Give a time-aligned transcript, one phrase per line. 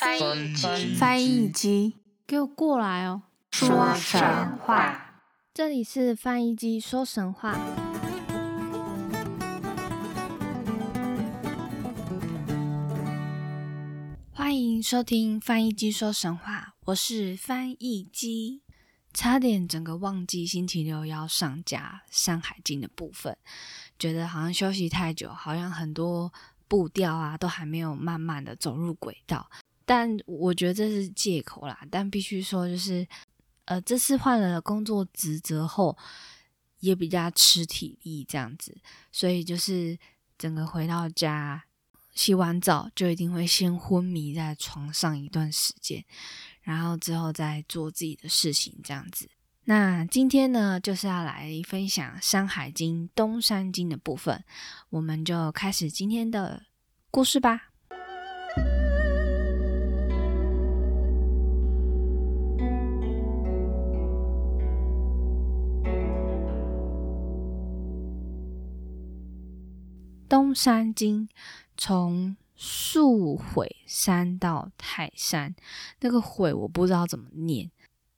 [0.00, 3.20] 翻译机，翻译机，给我过来哦！
[3.50, 4.18] 说神
[4.56, 5.20] 话。
[5.52, 7.52] 这里是翻译机说神话。
[14.32, 18.62] 欢迎收听翻译机说神话，我是翻译机。
[19.12, 23.36] 差点整个忘记星期六要上架《山海经》的部分，
[23.98, 26.32] 觉得好像休息太久，好像很多
[26.66, 29.50] 步调啊都还没有慢慢的走入轨道。
[29.90, 31.84] 但我觉得这是借口啦。
[31.90, 33.04] 但必须说，就是
[33.64, 35.98] 呃，这次换了工作职责后，
[36.78, 38.72] 也比较吃体力这样子，
[39.10, 39.98] 所以就是
[40.38, 41.64] 整个回到家
[42.14, 46.04] 洗完澡，就一定会先昏迷在床上一段时间。
[46.62, 49.28] 然后之后再做自己的事情，这样子。
[49.64, 54.44] 那今天呢，就是要来分享《山海经·东山经》的部分，
[54.90, 56.62] 我们就开始今天的
[57.10, 57.69] 故事吧。
[70.30, 71.28] 东山经
[71.76, 72.38] 从。
[72.62, 75.56] 树毁山到泰山，
[76.00, 77.70] 那个毁我不知道怎么念，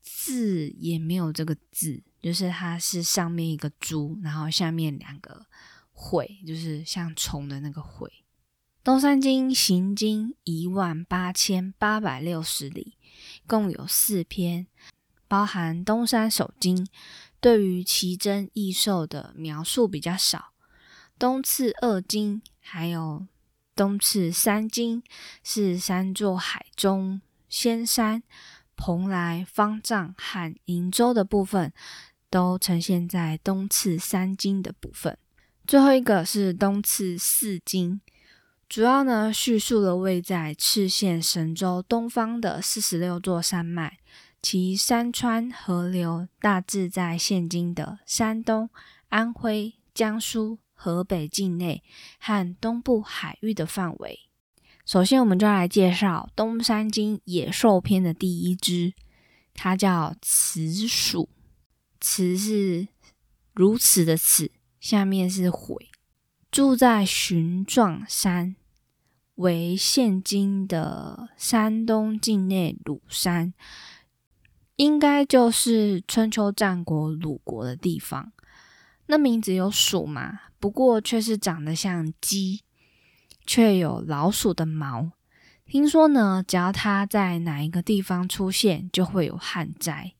[0.00, 5.44] 字也没有这个字，就是它是上面一个猪，然后下面两个
[5.92, 8.10] 毁，就是像虫的那个毁。
[8.82, 12.96] 东山经行经一万八千八百六十里，
[13.46, 14.66] 共有四篇，
[15.28, 16.88] 包含东山首经，
[17.42, 20.54] 对于奇珍异兽的描述比较少。
[21.20, 23.26] 东次二经还有。
[23.76, 25.02] 东次三经
[25.44, 28.22] 是三座海中仙山，
[28.74, 31.72] 蓬莱、方丈和瀛洲的部分
[32.30, 35.18] 都呈现在东次三经的部分。
[35.66, 38.00] 最后一个是东次四经，
[38.66, 43.98] 主要呢叙述了位在赤县神州东方的四十六座山脉，
[44.40, 48.70] 其山川河流大致在现今的山东、
[49.10, 50.58] 安徽、江苏。
[50.82, 51.82] 河北境内
[52.18, 54.20] 和东部海域的范围。
[54.86, 58.94] 首先，我们就来介绍《东山经·野兽篇》的第一支，
[59.52, 61.28] 它叫雌鼠。
[62.00, 62.88] 雌是
[63.52, 65.90] 如此的雌，下面是悔。
[66.50, 68.56] 住在寻状山，
[69.34, 73.52] 为现今的山东境内鲁山，
[74.76, 78.32] 应该就是春秋战国鲁国的地方。
[79.10, 80.38] 那名字有鼠吗？
[80.60, 82.62] 不过却是长得像鸡，
[83.44, 85.10] 却有老鼠的毛。
[85.66, 90.12] 听说呢，只要它在哪一个地方出现，就会有旱灾。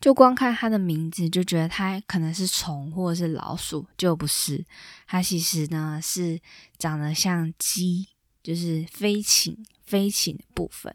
[0.00, 4.64] 就光看它的名字，就觉得它可能是虫或者是老鼠，就不是。
[5.06, 6.40] 它其实呢是
[6.76, 8.08] 长得像鸡，
[8.42, 10.94] 就是飞禽飞禽的部分。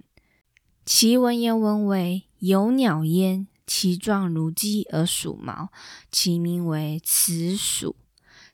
[0.86, 3.48] 其文言文为有鸟焉。
[3.72, 5.70] 其状如鸡而属毛，
[6.12, 7.96] 其名为雌鼠。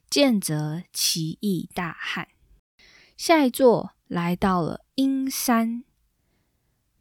[0.09, 2.27] 见则其意大旱。
[3.15, 5.85] 下一座来到了阴山，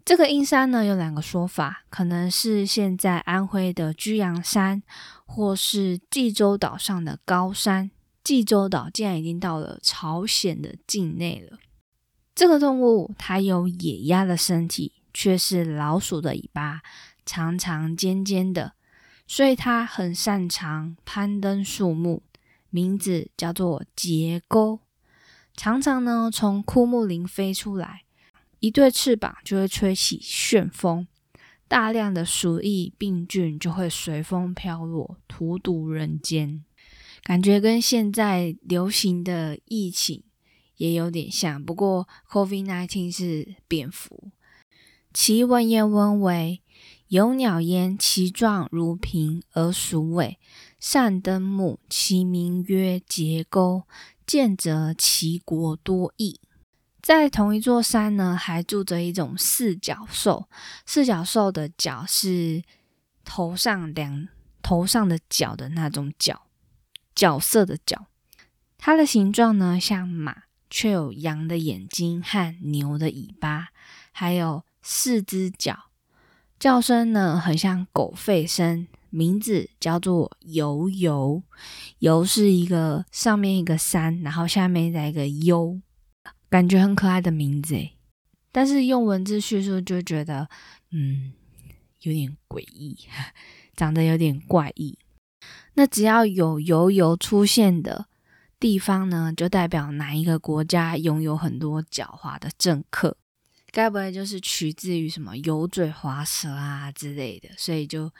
[0.04, 4.84] 这个阴山呢有两个说法，可能是现在安徽的居阳山，
[5.26, 7.90] 或是济州岛上的高山。
[8.22, 11.58] 济州岛竟然已经到了朝鲜的境内了。
[12.34, 16.80] 这个动物它有野鸭的身体，却是老鼠的尾巴。
[17.26, 18.74] 长长尖尖的，
[19.26, 22.22] 所以它很擅长攀登树木，
[22.70, 24.80] 名字叫做结钩。
[25.56, 28.02] 常常呢从枯木林飞出来，
[28.58, 31.06] 一对翅膀就会吹起旋风，
[31.68, 36.64] 大量的鼠疫病菌就会随风飘落，荼毒人间。
[37.22, 40.22] 感觉跟现在流行的疫情
[40.76, 44.30] 也有点像，不过 COVID-19 是蝙蝠。
[45.14, 46.60] 其文言文为。
[47.08, 50.38] 有鸟焉，其状如瓶而属尾，
[50.80, 53.84] 善登木，其名曰节钩。
[54.26, 56.40] 见则其国多异。
[57.02, 60.48] 在同一座山呢，还住着一种四角兽。
[60.86, 62.62] 四角兽的角是
[63.22, 64.26] 头上两
[64.62, 66.46] 头上的角的那种角，
[67.14, 68.06] 角色的角。
[68.78, 73.68] 它的形状呢像马，却有羊的眼睛和牛的尾巴，
[74.10, 75.90] 还有四只脚。
[76.58, 81.42] 叫声呢，很像狗吠声，名字叫做游游。
[81.98, 85.80] 游是一个上面一个山，然后下面再一个幽，
[86.48, 87.96] 感觉很可爱的名字诶。
[88.50, 90.48] 但是用文字叙述就觉得，
[90.90, 91.32] 嗯，
[92.02, 92.96] 有点诡异，
[93.74, 94.98] 长得有点怪异。
[95.74, 98.06] 那只要有油油出现的
[98.60, 103.16] 地方呢，就代表哪一个国家拥有很多狡猾的政客。
[103.74, 108.12] 该不会就是取自于什么油嘴滑舌啊之类的，所以就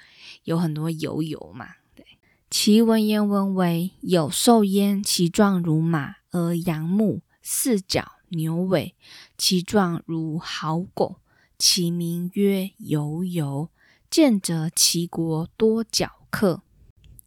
[0.43, 1.69] 有很多油油嘛。
[1.95, 2.05] 对，
[2.51, 8.97] 其文言文为：有兽焉，其状如马，而羊目，四角，牛尾，
[9.39, 11.21] 其状如好狗，
[11.57, 13.71] 其名曰油油。
[14.11, 16.63] 见则其国多角客。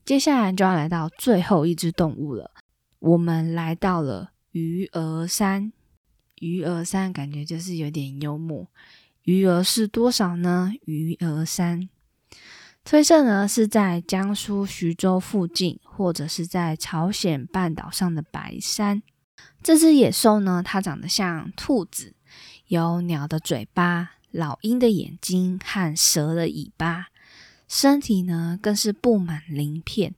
[0.04, 2.52] 接下来就要来到最后一只动物了，
[3.00, 5.72] 我们来到了鱼儿山。
[6.40, 8.68] 鱼儿山感觉就是有点幽默。
[9.24, 10.72] 鱼儿是多少呢？
[10.86, 11.90] 鱼儿山
[12.84, 19.04] 推测呢是在江苏徐州附近，或者是在朝鲜半岛上的白山。
[19.62, 22.16] 这只野兽呢，它长得像兔子，
[22.68, 24.12] 有鸟的嘴巴。
[24.30, 27.08] 老鹰的眼睛和蛇的尾巴，
[27.68, 30.14] 身体呢更是布满鳞片。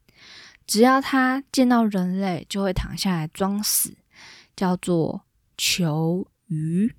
[0.67, 3.95] 只要它见到人类，就会躺下来装死，
[4.55, 5.23] 叫做
[5.61, 6.95] 求鱼。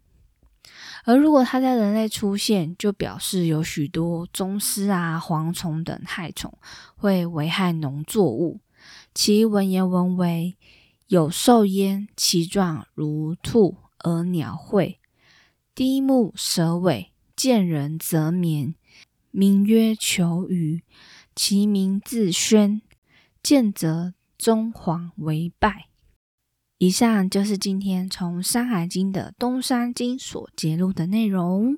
[1.04, 6.52] 而如果它在人类出现，就表示有许多宗师啊、蝗虫等害虫
[6.94, 8.60] 会危害农作物。
[9.14, 10.58] 其文言文为：
[11.06, 15.00] 有兽焉，其状如兔，而鸟喙。
[15.74, 18.74] 低目蛇尾，见人则眠，
[19.30, 20.82] 名曰求鱼。
[21.34, 22.82] 其名自宣，
[23.42, 25.89] 见则中黄为败。
[26.82, 31.77] 以上就是今天从《山海经》的东山经所揭露的内容。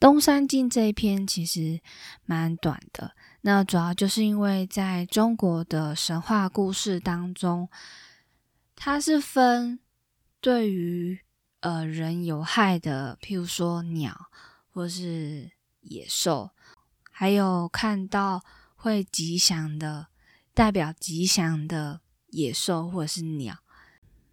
[0.00, 1.80] 东山经这一篇其实
[2.24, 3.12] 蛮短的。
[3.42, 7.68] 那主要就是因为在中国的神话故事当中，
[8.74, 9.78] 它是分
[10.40, 11.20] 对于
[11.60, 14.12] 呃人有害的，譬如说鸟
[14.72, 15.52] 或是
[15.84, 16.50] 野兽，
[17.10, 18.42] 还有看到
[18.74, 20.08] 会吉祥的，
[20.52, 22.00] 代表吉祥的
[22.30, 23.56] 野兽或者是鸟，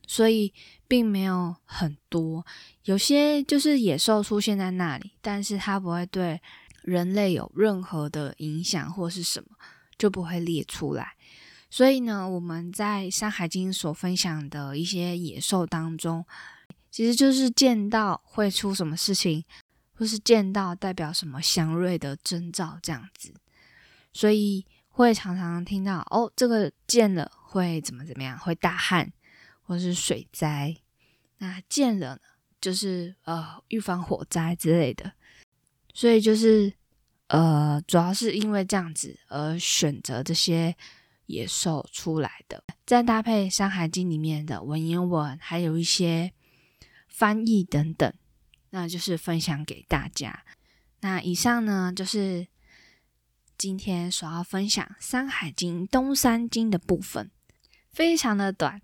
[0.07, 0.53] 所以
[0.88, 2.45] 并没有很多。
[2.83, 6.42] 有些就是野兽出现在那里，但是它不会对。
[6.83, 9.50] 人类有任何的影响或是什么，
[10.00, 11.13] 就不会列出来。
[11.69, 16.25] 所以呢，我们在《山海经》所分享的一些野兽当中，
[16.89, 19.45] 其实就是见到会出什么事情，
[19.93, 23.33] 或是见到代表什么祥瑞的征兆这样子。
[24.13, 29.11] 所以会常常听到哦，这个见了会怎么怎么样，会大旱
[29.61, 30.75] 或是水灾。
[31.38, 32.21] 那见了呢，
[32.59, 35.13] 就是呃预防火灾之类的。
[35.93, 36.73] 所以就是，
[37.27, 40.75] 呃，主要是因为这样子而选择这些
[41.25, 46.31] 野兽出来的，再搭配《山海经》里面的文言文，还有一些
[47.07, 48.13] 翻译等等，
[48.71, 50.44] 那就是分享给大家。
[51.00, 52.47] 那以上呢，就是
[53.57, 57.31] 今天所要分享《山海经·东山经》的部分，
[57.91, 58.81] 非常的短。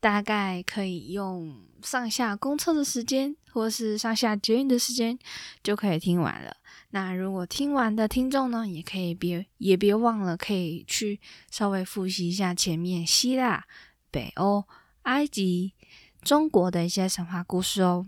[0.00, 5.18] 大概可以用上下公车的时间，或是上下捷运的时间，
[5.62, 6.54] 就可以听完了。
[6.90, 11.18] 那如果听完的听众呢，也可以别也别忘了，可以去
[11.50, 13.64] 稍微复习一下前面希腊、
[14.10, 14.64] 北欧、
[15.04, 15.72] 埃及、
[16.20, 18.06] 中国的一些神话故事哦。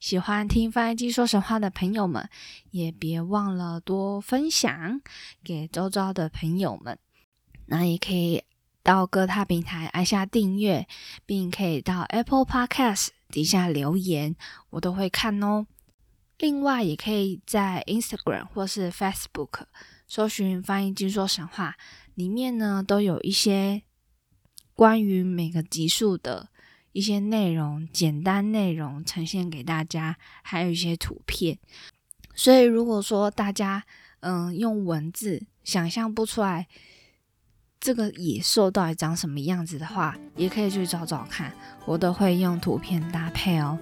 [0.00, 2.28] 喜欢听翻译机说神话的朋友们，
[2.70, 5.00] 也别忘了多分享
[5.42, 6.98] 给周遭的朋友们。
[7.66, 8.42] 那也可以。
[8.80, 10.88] 到各大平台按下订阅，
[11.26, 14.34] 并可以到 Apple Podcast 底下留言，
[14.70, 15.66] 我都会看哦。
[16.38, 19.64] 另外，也可以在 Instagram 或是 Facebook
[20.06, 21.76] 搜寻“翻译机说神话”，
[22.14, 23.82] 里面呢都有一些
[24.72, 26.48] 关于每个集数的
[26.92, 31.58] 一些内容，简单内容呈现给大家，还有一些图片。
[32.34, 33.84] 所以，如果说大家
[34.20, 36.66] 嗯用文字想象不出来。
[37.80, 41.52] 这个野兽到底长什么样子的话，也可以去找找看，
[41.86, 43.78] 我都会用图片搭配哦。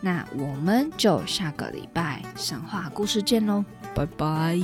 [0.00, 3.62] 那我们就下个礼拜神话故事见喽，
[3.94, 4.58] 拜拜。